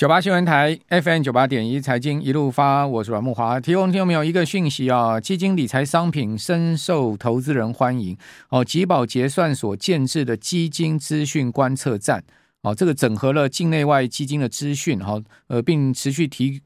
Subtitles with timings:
[0.00, 8.16] 九八新闻台 FM 九八点一财经一路发，我是阮木华，提供听众朋友一个讯息啊，基金理财商品深受投资人欢迎
[8.48, 8.64] 哦。
[8.64, 12.24] 集宝结算所建制的基金资讯观测站
[12.62, 16.62] 哦，这个整合了境内外基金的资讯哈，呃，并持续提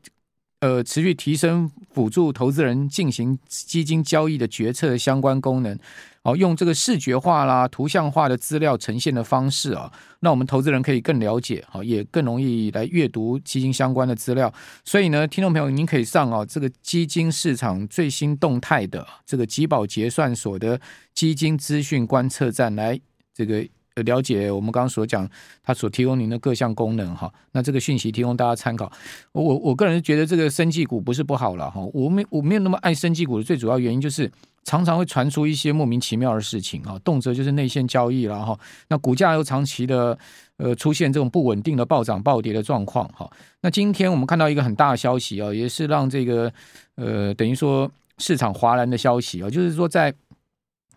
[0.64, 5.78] 呃持续提升辅助投资人进行基金交易的决策相关功能。
[6.22, 14.50] 好，用这个视觉化啦、图像化的资料呈现的方式啊，那我们投资人可以更了解，好，也更容易来阅读基金相关的资料。
[14.86, 20.80] 所以呢，听众朋友，您可以上啊这个基金市场最新动态的这个集保结算所的
[21.12, 22.98] 基金资讯观测站来
[23.34, 23.62] 这个。
[24.02, 25.28] 了解我们刚刚所讲，
[25.62, 28.90] 它所提供您的各项功能哈，那这个讯息提供大家参考。
[29.30, 34.28] 我我个人觉得这个生技股不是不好了哈，我没我没有那么爱生技股的最主要原因就是
[34.64, 38.58] 常常会传出一些莫名其妙的事情啊，动辄就是内线交易了哈，
[38.88, 40.18] 那股价又长期的
[40.56, 43.30] 呃出现这种不稳定的暴涨暴跌的状况哈。
[43.60, 46.52] 那今天我们看到一个很大的消息啊，也是让这个
[46.96, 50.12] 呃等于说市场哗然的消息啊，就是说在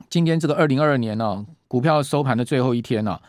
[0.09, 1.45] 今天这个二零二二年呢。
[1.67, 3.21] 股票收盘的最后一天了，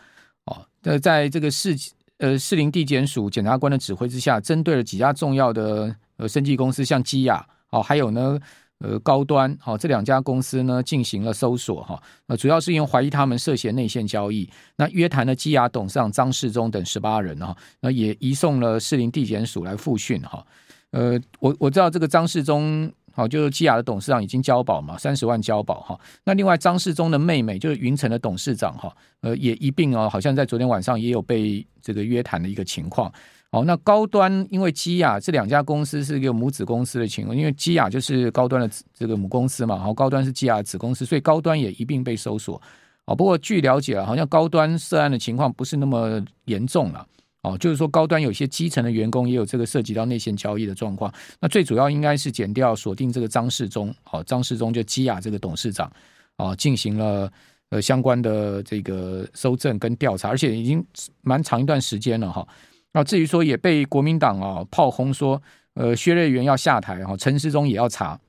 [0.45, 1.75] 哦，那在这个市
[2.17, 8.39] 呃士林地检署检察官的指挥之下，针对了几家重要的呃生技公司，像基亚哦，还有呢
[8.79, 20.45] 呃高端哦这两家公司呢进行了搜索哈，呃主要是因为怀疑他们涉嫌内线交易，那约谈了基亚董事长张世忠等十八人哈，那也移送了士林地检署来复讯哈，
[20.91, 22.91] 呃我我知道这个张世忠。
[23.13, 25.99] 好，就是基亚的董事长已经交保嘛，三十万交保哈。
[26.23, 33.11] 那另外张世忠的妹妹就是云城的董事长哈，呃，也一并哦，好像在昨天晚上也有被这个约谈的一个情况。
[33.51, 42.61] 好，那高端因为基亚这两家公司是一个母子公司的情况，因为基亚就是高端的这个母公司嘛，好，高端是基亚子公司，所以高端也一并被搜索。
[43.05, 47.03] 哦，不过据了解啊，好像高端涉案的情况不是那么严重了。
[47.41, 51.13] 哦，就是说高端有些基层的员工也有这个涉及到内线交易的状况。
[51.39, 55.91] 那最主要应该是减掉锁定这个张世忠，哦，张世忠就基亚这个董事长，
[56.37, 57.31] 哦，进行了
[57.69, 60.85] 呃相关的这个搜证跟调查，而且已经
[61.21, 62.45] 蛮长一段时间了哈。
[62.91, 65.41] 那至于说也被国民党啊炮轰说，
[65.75, 68.19] 呃薛瑞元要下台哈，陈世忠也要查。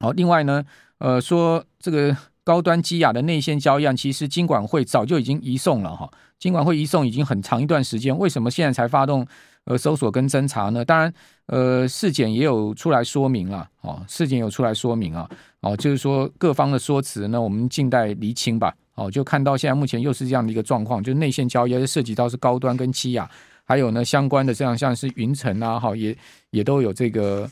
[0.00, 0.64] 好，另外呢，
[0.98, 2.16] 呃说这个。
[2.48, 6.10] 高端基雅的内线交易案，其实金管会早就已经移送了哈。
[6.38, 9.26] 金管会移送已经很长一段时间，为什么现在才发动
[9.64, 10.82] 呃搜索跟侦查呢？
[10.82, 11.12] 当然，
[11.44, 15.28] 呃，事检也有出来说明了哦，事检有出来说明啊，
[15.60, 18.74] 哦，就是说各方的说辞呢，我们静待厘清吧。
[18.94, 23.30] 哦，就看到现在目前又是这样的一个状况，就是内线交易涉及到是高端跟基雅，
[23.66, 26.16] 还有呢相关的这样像是云城啊，哈，也
[26.52, 27.46] 也都有这个。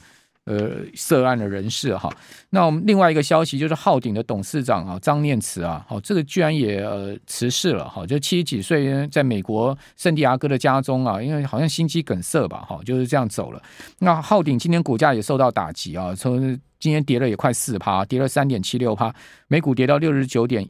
[0.46, 2.08] 呃，涉案的人士哈，
[2.50, 13.60] 那我们另外一个消息就是浩鼎的董事长啊，张念慈啊，好，这个居然也呃辞世了哈，就七十几岁，在美国圣地亚哥的家中啊，因为好像心肌梗塞吧，哈，就是这样走了。
[13.98, 16.40] 那浩鼎今天股价也受到打击啊，从
[16.78, 19.12] 今天跌了也快四趴，跌了三点七六趴，
[19.48, 20.64] 每股跌到六十九点。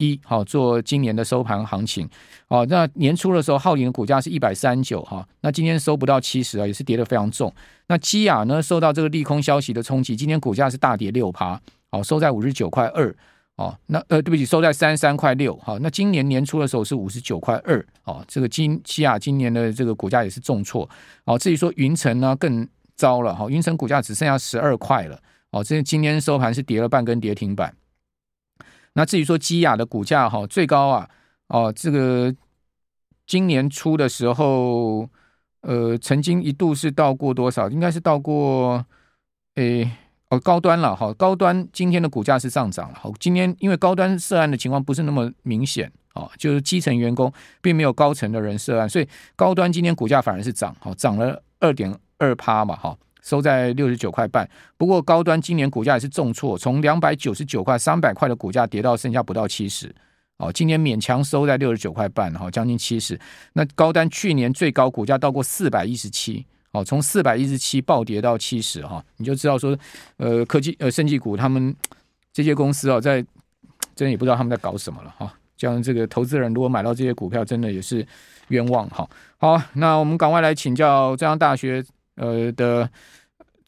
[0.00, 2.08] 一好做今年的收盘行情，
[2.48, 7.52] 哦，那年初的时候，浩鼎的股价是一百三十九哈，那今天收不到七十啊，也是跌得非常重。
[7.86, 13.14] 那基亚呢，受到这个利空消息的冲击，今天股价是大跌六趴，哦，收在五十九块二，
[13.56, 20.88] 哦，那呃，对不起，收在三十三块六，好，那今年年初的时候是五十九块二，哦，这个基基亚今年的这个股价也是重挫，
[21.26, 27.74] 哦，至于说云城呢更糟了，哈，云城股价只剩下十二块了，哦，这今天收盘是跌了半根跌停板。
[28.94, 31.08] 那至于说基亚的股价哈，最高啊，
[31.46, 32.34] 哦，这个
[33.26, 35.08] 今年初的时候，
[35.60, 37.68] 呃，曾经一度是到过多少？
[37.70, 38.84] 应该是到过，
[39.54, 39.90] 诶，
[40.30, 41.14] 哦，高端了哈。
[41.14, 42.98] 高端今天的股价是上涨了。
[43.00, 52.98] 好，今天因为高端涉案的情况不是那么明显啊，就是基层员工并没有高层的人涉案，所以高端今天股价反而是涨，好，涨了二点二趴嘛，哈。
[53.30, 59.94] 收在六十九块半，不过高端今年股价也是重挫，从两百九十九块、三百块的股价跌到剩下不到七十，
[60.38, 63.16] 哦，今年勉强收在六十九块半，哈，将近七十。
[63.52, 69.78] 那高端去年最高股价到过四百一十七，哦，从四百一十七暴跌到七十，哈，你就知道说，
[70.16, 71.72] 呃，科技呃，生技股他们
[72.32, 73.24] 这些公司啊，在
[73.94, 78.04] 真的也不知道他们在搞什么了，哈，这样这个投资人如果买到这些股票，真的也是
[78.48, 79.08] 冤枉，哈。
[79.38, 81.84] 好，那我们赶快来请教浙江大学
[82.16, 82.90] 呃的。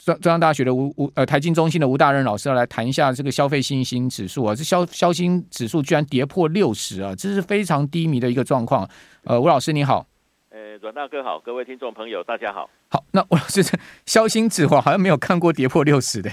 [0.04, 8.88] 中中央大学的吴吴呃，台经中心的吴大任老师要来谈一下这个消费信心指数啊，这消消心指数居然跌破六十啊，这是非常低迷的一个状况。
[9.22, 10.04] 呃，吴老师你好，
[10.50, 12.68] 呃，阮大哥好，各位听众朋友大家好。
[12.88, 16.28] 好，那吴老师这消心指数好像没有看过跌破六十的。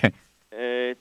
[0.49, 0.95] 呃，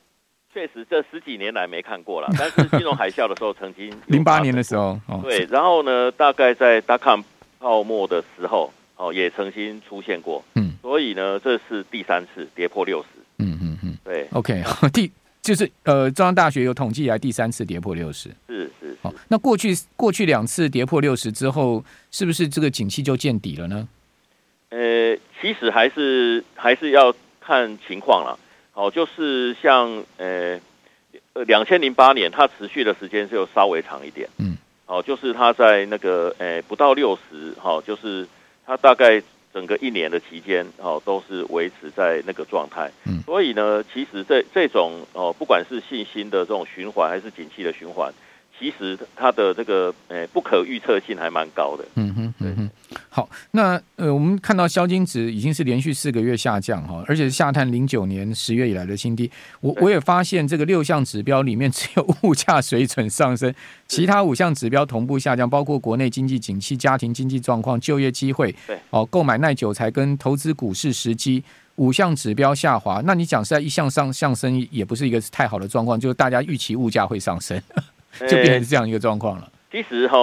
[0.52, 7.22] 确实这十几年来没看过了，但是金融海啸的时候曾经零八年的时候，对，然后呢，大概在 dot com
[7.58, 8.70] 泡沫的时候。
[8.98, 13.08] 哦也曾经出现过，嗯，所以呢这是第三次跌破六十，
[13.38, 14.62] 嗯嗯嗯，对，OK，
[14.92, 15.10] 第
[15.40, 23.88] 就是呃中央大学有统计以来第三次跌破六十，是是，好，那过去过去两次跌破六十之后，是不是这个景气就见底了呢？
[24.70, 28.38] 呃，其实还是还是要看情况了。
[28.72, 30.60] 好，就是像呃
[31.32, 34.56] 呃两千零八年，它持续的时间就稍微长一点，嗯，
[34.86, 38.28] 哦，就是它在那个呃不到六十，好，就是
[38.68, 48.12] 它大概整个一年的期间，哦，都是维持在那个状态，嗯，所以呢，其实这这种哦，不管是信心的这种循环，还是景气的循环。
[48.58, 51.84] 其实它的这个呃不可预测性还蛮高的。
[51.94, 52.67] 嗯哼，嗯哼。
[53.18, 59.28] 好，那呃我们看到销金值已经是连续四个月下降哈，而且是下探零九年十月以来的新低。
[59.60, 63.52] 我我也发现这个六项指标里面只有物价水准上升，
[63.88, 71.42] 其他五项指标同步下降，包括国内经济景气、家庭经济状况、就业机会、对哦购买耐久财跟投资股市时机
[71.74, 73.02] 五项指标下滑。
[73.04, 77.60] 那你讲是在一项上上升，也不是一个太好的状况，就是大家预期物价会上升。
[78.20, 79.52] 就变成这样一个状况了。
[79.70, 80.16] 其实哈，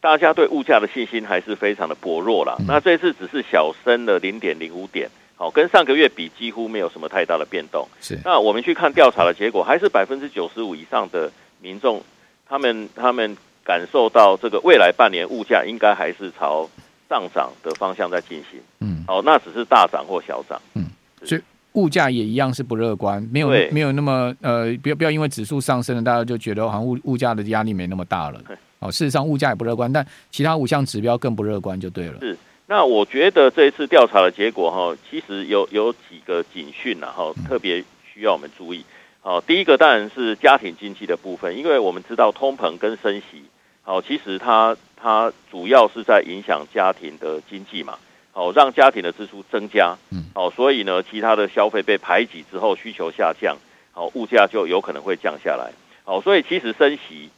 [0.00, 2.56] 大家对物价的信心还是非常的薄弱啦。
[2.66, 7.86] 那这次只是小升了零点零五点，好，跟上个月比几乎没有什么太大的变动。
[8.00, 8.18] 是。
[8.24, 11.30] 那我们去看调查的结果，还是百分之九十五以上的
[11.60, 12.02] 民众，
[12.48, 16.68] 他们他们感受到这个未来半年物价应该还是朝
[17.08, 18.60] 上涨的方向在进行。
[18.80, 19.04] 嗯。
[19.06, 20.60] 好，那只是大涨或小涨。
[20.74, 20.86] 嗯。
[21.24, 21.40] 所以。
[21.74, 28.40] 物价也一样是不乐观，没有没有那么呃，不要不要因为指数上升了，大家就觉得好像物物价的压力没那么大了。
[28.80, 32.18] 哦，事实上物价也不乐观，但其他五项指标更不乐观，就对了。
[32.20, 32.36] 是，
[32.66, 38.84] 那我觉得这一次调查的结果哈，其实有有几个警讯然后特别需要我们注意。
[39.20, 43.44] 好，第一个当然是家庭经济的部分，因为我们知道通膨跟升息，
[43.82, 47.98] 好，其实它它主要是在影响家庭的经济嘛。
[48.32, 53.56] 好，让家庭的支出增加，嗯，好，所以呢，其他的消费被排挤之后，需求下降，
[53.90, 55.72] 好，物价就有可能会降下来，
[56.04, 57.28] 好，所以其实升息，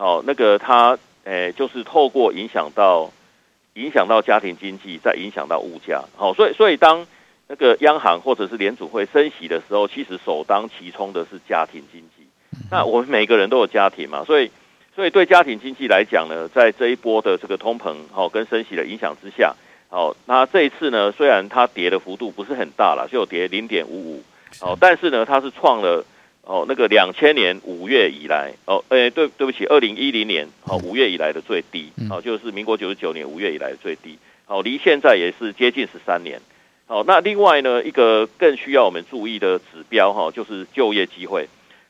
[0.00, 3.10] 好，那个它，诶、欸，就是透过影响到
[3.74, 7.06] 影响到家庭经济，再影响到物价，好，所以所以当
[7.48, 12.26] 那个央行或者是联储会升息的时候，其实首当其冲的是家庭经济。
[12.70, 14.50] 那我们每个人都有家庭嘛，所以
[14.96, 19.54] 所以对家庭经济来讲呢，在这一波的这个通膨好跟升息的影响之下。
[19.90, 24.22] 好，那这一次呢，虽然它跌的幅度不是很大了，就跌零点五五，
[24.62, 26.02] 哦，但是呢，它是创了
[26.50, 34.18] 哦那个两千年五月以来，哦，诶，对，对不起，二零一零年哦五月以来的最低，哦，就是民国九十九年五月以来的最低，
[34.48, 36.40] 哦，离现在也是接近十三年，
[36.88, 41.46] 哦，那另外呢，一个更需要我们注意的指标哈，就是就业机会，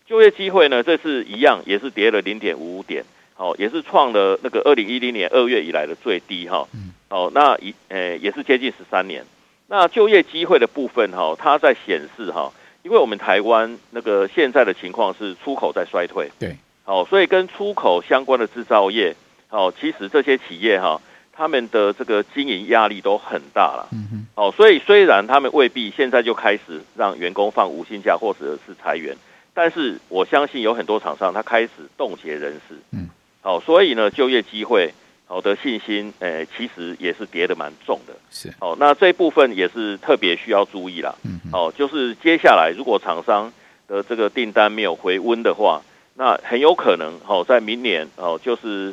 [0.06, 3.02] 就业机会呢，这次一样也是跌了零点五五点，
[3.38, 6.68] 哦，也是创了那个二零一零年二月以来的最低哈。
[7.08, 9.24] 哦，那一呃也是接近十三年。
[9.66, 19.14] 那就业机会的部分哈，它在显示哈，因为我们台湾那个现在的情况是出口在衰退，对，好，所以跟出口相关的制造业，
[19.50, 21.00] 哦，其实这些企业哈，
[21.32, 29.16] 他们的这个经营压力都很大了，嗯哼，哦，所以虽然他们未必现在就开始让员工放无薪假或者是裁员，
[29.52, 33.08] 但是我相信有很多厂商他开始冻结人事，嗯，
[33.42, 34.92] 好，所以呢，就业机会。
[35.30, 38.12] 好的信心，诶、欸，其实也是跌得蛮重的。
[38.32, 41.14] 是，哦，那这一部分也是特别需要注意啦。
[41.22, 43.52] 嗯，哦，就是接下来如果厂商
[43.86, 45.80] 的这个订单没有回温的话，
[46.14, 48.92] 那很有可能，哦，在明年，哦，就是，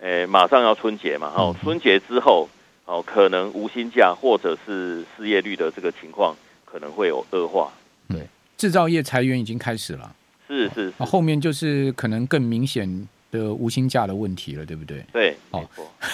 [0.00, 2.48] 诶、欸，马上要春节嘛，哦，春节之后，
[2.84, 7.70] 哦，可能无薪假或者是失业率的这个情况可能会有恶化。
[8.08, 10.12] 对，制造业裁员已经开始了。
[10.48, 13.06] 是是，是，后面就是可能更明显。
[13.30, 15.04] 的无薪假的问题了，对不对？
[15.12, 15.62] 对，好，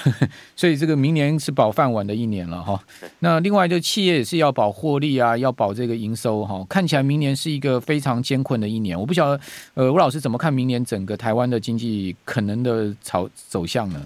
[0.57, 2.79] 所以这个明年是保饭碗的一年了哈。
[3.21, 6.65] 那另外，就企业也是要保获利啊，要保这个营收哈。
[6.69, 8.99] 看起来明年是一个非常艰困的一年。
[8.99, 9.41] 我不晓得，
[9.75, 14.05] 呃，吴老师怎么看明年整个台湾的经济可能的朝走向呢？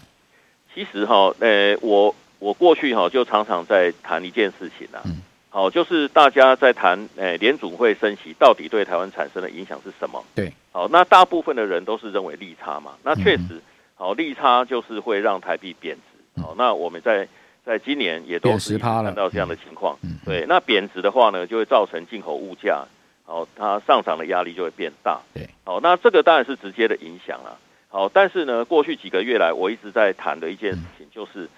[0.75, 5.01] 其实哈，呃，我我过去哈就常常在谈一件事情啊。
[5.05, 5.23] 嗯
[5.59, 10.25] 好，就是大家在谈，诶，联准会升息到底对台湾产生的影响是什么？
[10.33, 12.93] 对，好，那大部分的人都是认为利差嘛。
[13.03, 13.61] 那确实，
[13.97, 16.41] 好，利差就是会让台币贬值。
[16.41, 17.27] 好，那我们在
[17.67, 19.99] 在今年也都是看到这样的情况。
[20.25, 22.85] 对，那贬值的话呢，就会造成进口物价，
[23.25, 25.21] 好，它上涨的压力就会变大。
[25.35, 27.59] 对，好，那这个当然是直接的影响了。
[27.89, 31.49] 好，但是呢，过去几个月来，我一直在谈的一件事情就是。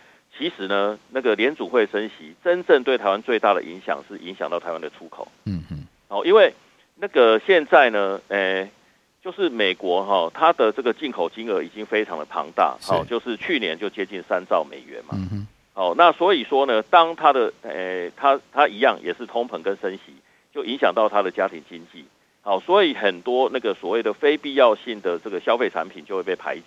[0.41, 5.29] 其实呢，那个联储会升息，真正对台湾最大的影响是影响到台湾的出口。
[5.45, 5.85] 嗯嗯。
[6.09, 6.55] 哦，因为
[6.97, 8.71] 那个现在呢，诶、欸，
[9.23, 15.11] 就是美国哈、哦，它的这个进口金额已经非常的庞大，好、哦，就是去年就接近三兆美元嘛。
[15.13, 15.47] 嗯哼。
[15.75, 20.15] 哦，那所以说呢，当它的诶，它它一样也是通膨跟升息，
[20.55, 22.07] 就影响到它的家庭经济。
[22.41, 26.65] 好，所以很多那个所谓的非必要性的这个消费产品就会被排挤。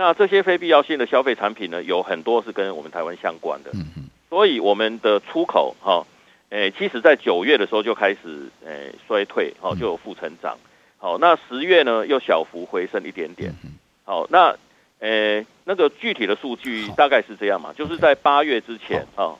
[0.00, 3.70] 嗯，那这些非必要性的消费产品呢，有很多是跟我们台湾相关的。
[4.30, 6.06] 所以我们的出口哈，
[6.48, 10.56] 诶，其实在九月的时候就开始诶衰退，好，就有负成长。
[10.96, 13.52] 好，那十月呢又小幅回升一点点。
[14.04, 14.56] 好，那
[15.00, 19.36] 诶那个具体的数据大概是这样嘛，就是在八月之前啊。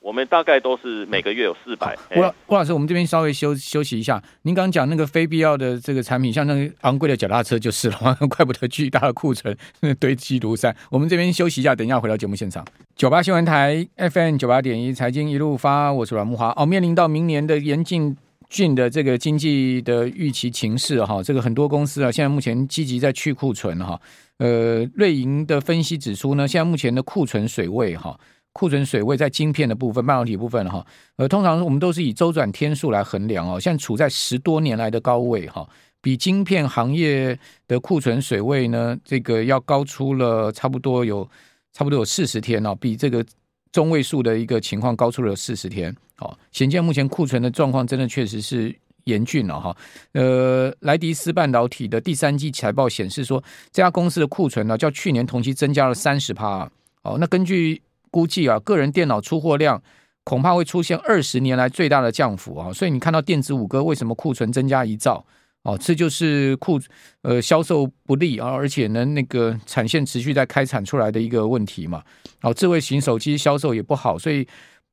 [0.00, 1.94] 我们大概都是每个月有四百。
[2.14, 4.20] 郭郭老师，我们这边稍微休休息一下。
[4.42, 9.54] 您刚刚讲那个非必要的这个产品，像那个昂贵的脚踏车就是了， 怪不得巨大的库存
[9.98, 10.74] 堆积如山。
[10.90, 12.64] 我们这边休息一下，等一下回到节目现场。
[12.96, 16.50] 九八新闻台 FM 九八点一财经一路发，我是阮木华。
[16.56, 18.16] 哦，面临到明年的严峻
[18.48, 24.00] 峻的这个经济的预期情势哈，这个很多公司啊，现在目前积极在去库存哈。
[24.38, 28.18] 呃，瑞银的分析指出呢，现在目前的库存水位哈。
[28.52, 30.84] 库存水位在晶片的部分、半导体部分哈，
[31.16, 33.60] 呃，通常我们都是以周转天数来衡量哦。
[33.60, 35.68] 现在处在十多年来的高位哈，
[36.00, 37.38] 比晶片行业
[37.68, 41.26] 的库存水位呢，这个要高出了差不多有
[41.72, 43.24] 差不多有四十天哦，比这个
[43.70, 45.94] 中位数的一个情况高出了四十天。
[46.18, 49.76] 哦，显见目前库存的状况真的确实是严峻了哈。
[50.12, 53.42] 呃，莱迪斯半导体的第三季财报显示说，
[53.72, 56.70] 这家公司的库存呢，较去年同期增加了三十趴。
[57.02, 57.80] 哦，那根据
[58.10, 59.82] 估计啊，个人电脑出货量
[60.24, 65.24] 恐怕会出现二十年来最大的降幅啊，所以你看到电子五哥为什么库存增加一兆
[65.62, 66.80] 哦，这就是库
[67.22, 72.02] 呃销售不利啊，而且呢那个产线持续在开产出来的一个问题嘛。
[72.42, 74.46] 哦，智慧型手机销售也不好，所以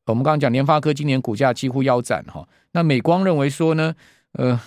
[0.05, 2.47] 我们刚刚讲联发科今年股价几乎腰斩哈。
[2.71, 3.95] 那美光认为说呢，
[4.33, 4.59] 呃。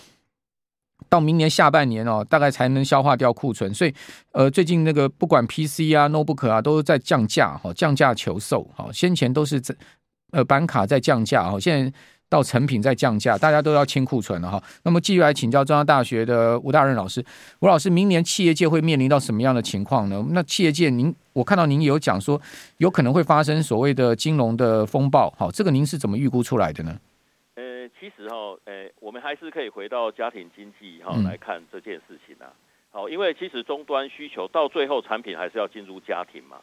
[1.11, 3.93] 到明年下半年哦，大概才能消化掉库存，所以
[4.31, 8.89] 呃，最近那个不管 PC 啊、Notebook 啊，都在降价哈，降价求售哈。
[8.93, 9.75] 先前都是在
[10.31, 11.93] 呃板卡在降价哈，现在
[12.29, 14.63] 到成品在降价，大家都要清库存了哈。
[14.85, 17.25] 那么继续来请教中央大学的吴大任老师，
[17.59, 20.25] 吴老师，明年企业界会面临到什么样的情况呢？
[20.31, 22.41] 那企业界您，我看到您有讲说，
[22.77, 26.97] 有可能会发生所谓的金融的风暴，好，这个您是怎么预估出来的呢？
[28.01, 32.47] 其实哈，诶，我们还是可以回到家庭经济哈来看这件事情呐。
[32.91, 36.57] 好，因为其实终端需求到最后产品还是要进入家庭嘛。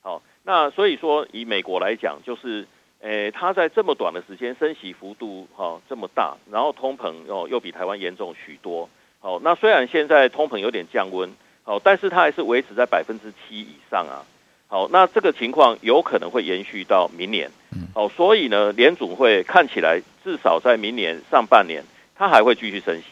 [0.00, 2.68] 好，那所以说以美国来讲，就是
[3.00, 8.88] 诶，它在这么短的时间升息幅度哈这么大，然后通膨哦又比台湾严重许多。
[9.18, 11.28] 好，那虽然现在通膨有点降温，
[11.64, 14.22] 好，但是它还是维持在百分之七以上啊。
[14.68, 17.50] 好，那这个情况有可能会延续到明年。
[17.94, 21.84] 好，所以呢，联总会看起来至少在明年上半年，
[22.16, 23.04] 它还会继续升息。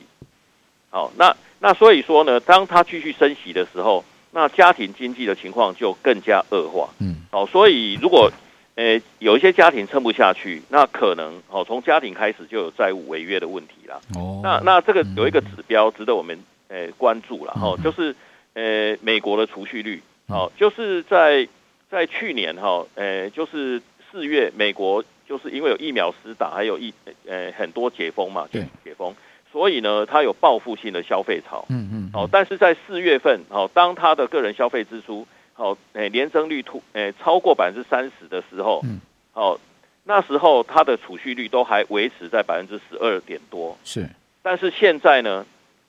[0.91, 6.89] 好，那那所以说呢，当它继续升息的时候，那家庭经济的情况就更加恶化。
[6.99, 8.33] 嗯，好，所以如果
[8.75, 14.01] 呃有一些家庭撑不下去，那可能哦从家庭开始就有债务违约的问题了。
[14.17, 16.37] 哦，那那这个有一个指标值得我们
[16.69, 18.17] 呃关注了哈，就是
[18.55, 20.03] 呃美国的储蓄率。
[20.27, 21.47] 好，就是在
[21.91, 26.93] 在去年哈，呃，就是四月，美国就是因为有疫苗施打，还有疫
[27.27, 29.15] 呃很多解封嘛，对，解封，
[29.53, 39.01] 所以呢，它有报复性的消费潮，嗯嗯，好，但是在四月份，好，当它的个人消费支出，好，诶，年增率突，诶，超过百分之三十的时候，嗯，
[39.33, 39.61] 好，
[40.05, 44.09] 那时候它的储蓄率都还维持在百分之十二点多，是，
[44.43, 45.45] 但是现在呢？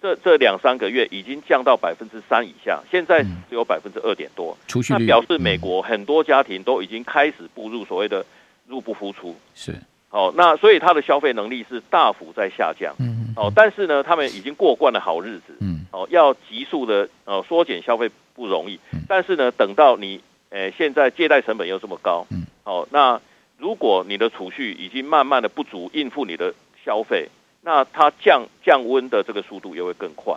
[0.06, 4.56] 这这两三个月已经降到百分之三以下，现在只有百分之二点多，
[4.92, 8.24] 那表示美国很多家庭都已经开始步入所谓的
[8.68, 9.36] 入不敷出。
[9.56, 9.74] 是，
[10.12, 12.94] 哦，那所以他的消费能力是大幅在下降。
[13.00, 15.58] 嗯，哦，但是呢，他们已经过惯了好日子。
[15.60, 18.80] 嗯，哦，要急速的呃缩减消费不容易。
[19.08, 20.22] 但是呢，等到你
[20.52, 23.20] 呃现在借贷成本又这么高，嗯，哦，那
[23.58, 26.54] 如果你的储蓄已经慢慢的不足应付你的
[26.86, 27.28] 消费。
[27.66, 30.36] 那它降降温的这个速度也会更快，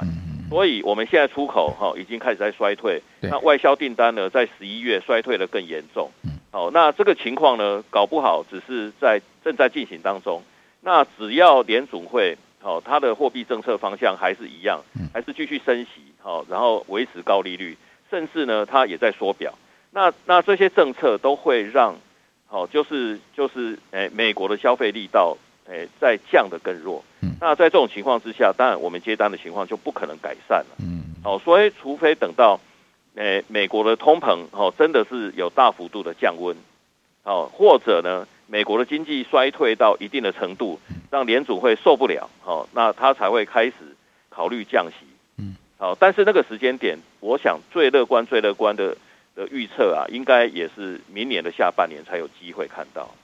[0.49, 6.11] 所以我们现在出口哈已经开始在衰退，那外销订单呢在十一月衰退的更严重，
[6.51, 10.43] 好，那这个情况呢搞不好只是在正在进行当中，
[10.81, 14.81] 那只要联总会好，它的货币政策方向还是一样，
[15.13, 17.77] 还是继续升息好，然后维持高利率，
[18.11, 19.53] 甚至呢它也在缩表，
[19.91, 21.95] 那那这些政策都会让
[22.47, 25.37] 好就是就是诶美国的消费力道。
[25.69, 27.05] 诶，在降的更弱。
[27.21, 30.77] 嗯，那在这种情况之下，当然我们接单的情况就不可能改善了。
[30.79, 32.59] 嗯，哦，所以除非等到，
[33.17, 36.57] 诶，美国的通膨哦真的是有大幅度的降温，
[37.23, 43.75] 哦，或者呢，美国的经济衰退到一定的程度，让联储会受不了，哦，那他才会开始
[44.31, 45.07] 考虑降息。
[45.37, 48.97] 嗯，好，但是那个时间点，我想最乐观、最乐观的
[49.35, 53.15] 的预测啊，应该也是明年的下半年才有机会看到。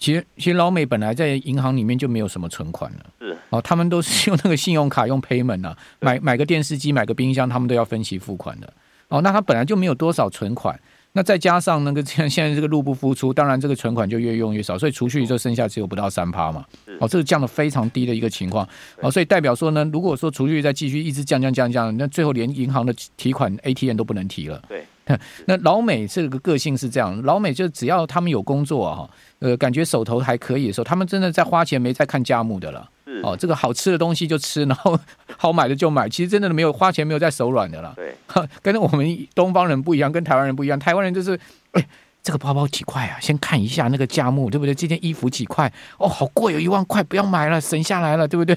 [0.00, 8.72] 对，其实其实老美本来在银行里面就没有什么存款了，是哦，他们都是用那个信用卡用 payment 啊，买买个电视机、买个冰箱，他们都要分期付款的。
[9.08, 10.78] 哦，那他本来就没有多少存款。
[11.12, 16.64] 那再加上那个现 现在这个入不敷出，当然这个存款就越用越少，所以储蓄就剩下只有不到三趴嘛。
[17.00, 18.64] 哦，这个降的非常低的一个情况。
[19.00, 24.62] 哦，所以代表说呢，如果说储蓄再继续一直降降降降，那最后连银行的提款 ATM 都不能提了。
[24.68, 24.84] 对。
[25.46, 32.88] 那老美这个个性是这样，老美就只要他们有工作哈，呃，感觉手头还可以的时候，他们真的在花钱没在看价目的了。
[33.22, 34.98] 哦，这个好吃的东西就吃， 然后
[35.36, 37.92] 好买的就买，其实真的没有花钱没有在手软的了。
[37.96, 38.14] 对，
[38.62, 40.78] 跟我们东方人不一样，跟台湾人不一样。
[40.78, 41.38] 台湾人就是，
[41.72, 41.84] 哎，
[42.22, 43.18] 这个包包几块啊？
[43.20, 44.72] 先看一下那个价目，对不对？
[44.72, 45.70] 这件衣服几块？
[45.98, 48.56] 哦，好贵，有一万块，不要买了，省下来了，对不对？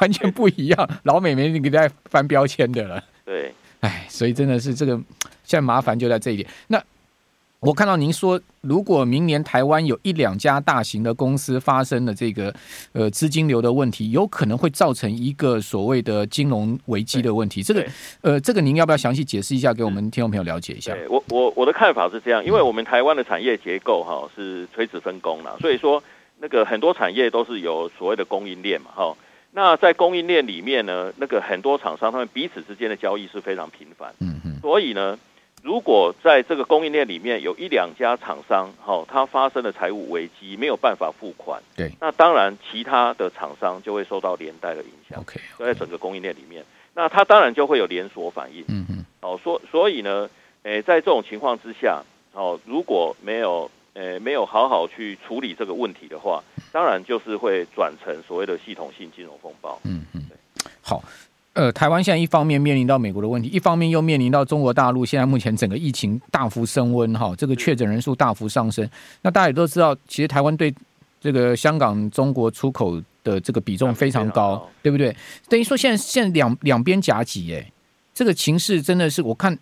[0.00, 0.88] 完全不一样。
[1.02, 3.04] 老美没你给他翻标签的了。
[3.26, 4.96] 对，哎，所以真的是这个，
[5.44, 6.48] 现在麻烦就在这一点。
[6.68, 6.82] 那。
[7.60, 12.54] 我看到您说，如果明年台湾有一两家大型的公司发生了这个
[12.92, 17.62] 呃资金流的问题，有可能会造成一个所谓的金融危机的问题。
[17.62, 17.86] 这个
[18.20, 20.94] 呃，这个您要不要详细解释一下，给我们听众朋友了解一下？
[21.08, 26.04] 我我我的看法是这样，因为我们台湾的产业结构哈是垂直分工了，所以说
[26.40, 29.16] 那个很多产业都是有所谓的供应链嘛哈。
[29.56, 35.18] 那在供应链里面呢，那个很多厂商他们彼此之间的交易是非常频繁，嗯嗯，所以呢。
[35.62, 45.18] 如果在这个供应链里面有一两家厂商，哈，它发生了财务危机，没有办法付款，对，那当然其他的厂商就会受到连带的影响。
[45.18, 48.62] OK，就在整个供应链里面，那它当然就会有连锁反应。
[48.68, 50.28] 嗯嗯，哦，所所以呢，
[50.64, 52.02] 诶，在这种情况之下，
[52.34, 59.80] 哦，如果没有，诶，没有好好去处理这个问题的话，当然就是会转成所谓的系统性金融风暴。
[59.84, 60.22] 嗯嗯，
[60.82, 61.02] 好。
[61.54, 68.84] 呃，台湾现在一方面面临到美国的问题，一方面又面临到中国大陆现在目前整个疫情大幅升温，哈，这个确诊人数大幅上升。
[69.22, 70.74] 那大家也都知道，其实台湾对
[71.20, 75.14] 这个香港、中国出口的这个比重非常高，对不对？
[75.48, 77.70] 等于说现在现在两两边夹击，哎，
[78.12, 79.56] 这个情势真的是，我看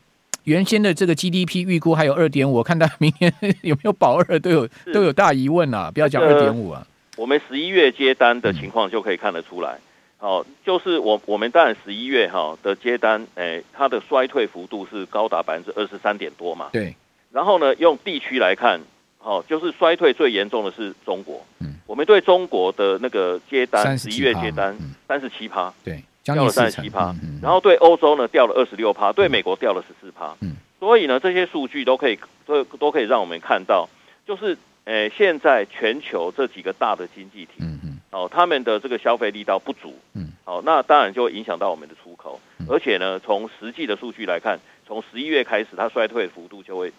[0.44, 5.90] 原先的这个 GDP 预估还有二点五，我看到明年有没有保二都有都有大疑问啊！
[5.92, 9.78] 不要讲二点五啊，我们十一月接单的情况就可以看得出来。
[10.18, 16.68] 哦，就是我我们当然十一月哈的接单，哎，它的衰退幅度是高达百分之二十三点多嘛。
[16.72, 16.94] 对。
[17.32, 18.80] 然后呢，用地区来看，
[19.18, 21.44] 哦，就是衰退最严重的是中国。
[21.58, 21.74] 嗯。
[21.86, 24.76] 我们对中国的那个接单，十一月接单
[25.08, 27.14] 三十七趴，对，掉了三十七趴。
[27.42, 30.34] 然后对欧洲呢掉了二十六趴，对美国掉了十四趴。
[30.40, 30.56] 嗯。
[30.80, 33.88] 所以呢，这些数据都可以都都可以让我们看到，
[34.26, 37.52] 就是诶，现在全球这几个大的经济体。
[37.60, 46.92] 嗯嗯哦，他们的这个消费力道不足，嗯，好，那当然就会影响到我们的出口，而且呢，从实际的数据来看，从十一月开始，它衰退的幅度就会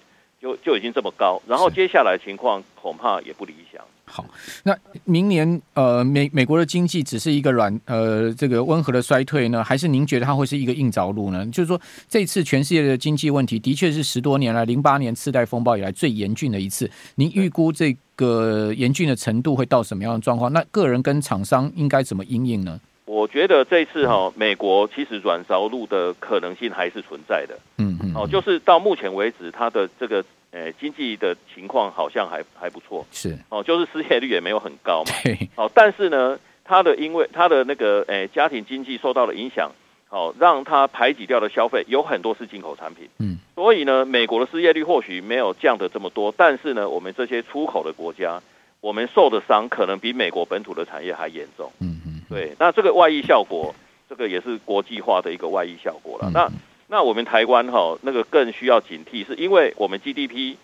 [0.44, 3.82] 就就已经这么高，然后接下来情况恐怕也不理想。
[4.04, 4.26] 好，
[4.64, 11.46] 那明年呃，美美国的经济只是一个软呃这个温和的衰退呢，还是您觉得它会是一个硬着陆呢？
[11.48, 11.80] 就是说，
[12.10, 16.92] 这次全世界的经济问题的确是十多年来零八年次贷风暴以来最严峻的一次。
[17.16, 20.52] 您预估这个严峻的程度会到什么样的状况？
[20.52, 22.78] 那个人跟厂商应该怎么应应呢？
[23.06, 27.58] 我觉得这次哈，美国其实软着陆的可能性还是存在的。
[27.78, 30.24] 嗯嗯，哦，就是到目前为止，它的这个。
[30.56, 33.36] 诶，经济的情况好像还还不错，是。
[33.50, 35.12] 哦，就是失业率也没有很高嘛，
[35.56, 39.72] 哦，但是呢，它的因为它的那个诶家庭经济受到了影响，
[40.10, 48.40] 哦，让它排挤掉的消费有很多是进口产品，嗯，所以呢，美国的失业率或许没有降的这么多，但是呢，我们这些出口的国家，
[48.80, 51.93] 我们受的伤可能比美国本土的产业还严重，嗯嗯，
[52.34, 53.74] 对，那这个外溢效果，
[54.10, 56.52] 这个也是国际化的一个外溢效果了，那。
[56.90, 60.58] 那我们台湾哈，那个更需要警惕，是因为我们 GDP，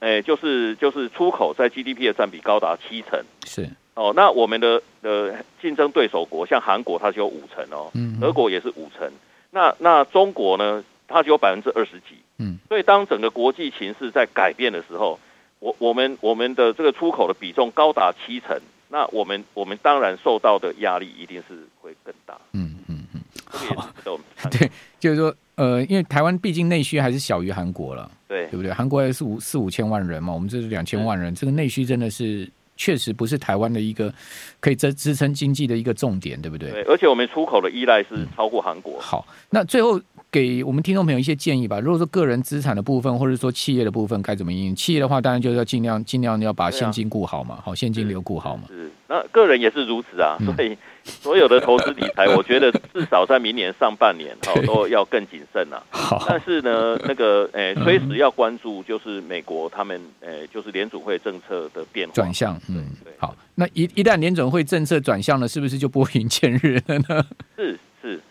[0.00, 4.12] 诶，就是就是出口在 GDP 的占比高达七成，是哦。
[4.16, 9.08] 那我们的呃竞争对手国，像韩国，它只有五成哦，嗯，德国也是五成。
[9.52, 12.58] 那那中国呢，它只有百分之二十几，嗯。
[12.68, 15.20] 所以当整个国际形势在改变的时候，
[15.60, 23.20] 我我们我们的这个出口的比重高达七成，那我们我们当然受到的压力一定是会更大，嗯嗯嗯。
[23.44, 23.92] 好，
[24.50, 25.34] 对，就是说。
[25.58, 28.72] 呃，因为台湾毕竟内需还是小于韩国了，对，对不对？
[28.72, 34.14] 韩国还是五四五千万人嘛，我们这是两千万人，这个内需真的是确实不是台湾的一个
[34.60, 36.70] 可以支支撑经济的一个重点，对不对？
[36.70, 38.98] 对，而且我们出口的依赖是超过韩国。
[38.98, 39.02] 嗯。
[39.02, 41.80] 好，那最后给我们听众朋友一些建议吧。
[41.80, 44.74] 如果说个人资产的部分，或者说企业的部分该怎么应？
[44.76, 48.64] 企业的话，当然就是要尽量尽量要把现金顾好嘛，好现金流顾好嘛。
[48.68, 48.90] 是。
[49.10, 55.82] 那个人也是如此啊，所以所有的投资理财， 我觉得至少在明年上半年 哈都要更谨慎啊。
[55.88, 62.54] 好，但是呢，那个诶，随时要关注就是美国他们诶，就是联储会政策的变化转向。
[62.68, 63.10] 嗯，对。
[63.16, 67.24] 好，那一一旦联准会政策转向了，是不是就拨云见日了呢？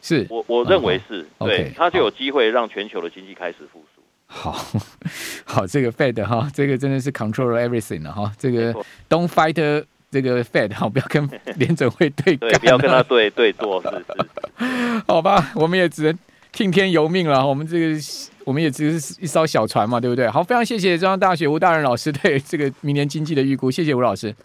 [0.02, 4.02] 是我我认为是对，它就有机会让全球的经济开始复苏。
[4.26, 4.52] 好
[5.46, 8.32] 好，这个 Fed 哈，这个真的是 control everything 了哈。
[8.38, 8.74] 这个
[9.10, 15.04] Don't fight 这个 Fed 哈，不要跟 联准会对干，不要跟他对对做，是是。
[15.08, 16.18] 好吧，我们也只能
[16.52, 17.46] 听天由命了。
[17.46, 18.00] 我们这个
[18.44, 20.28] 我们也只是一艘小船嘛，对不对？
[20.30, 24.36] 好，非常谢谢中央大学吴大仁老师对这个明年经济的预估，谢谢吴老师。